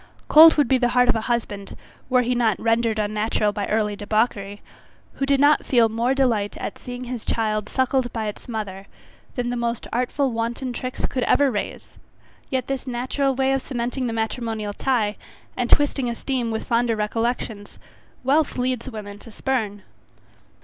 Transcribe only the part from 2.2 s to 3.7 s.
he not rendered unnatural by